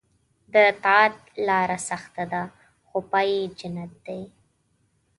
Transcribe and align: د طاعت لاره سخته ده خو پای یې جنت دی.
د 0.53 0.55
طاعت 0.83 1.15
لاره 1.47 1.77
سخته 1.89 2.23
ده 2.31 2.43
خو 2.87 2.97
پای 3.11 3.29
یې 3.35 3.43
جنت 3.59 3.91
دی. 4.05 4.21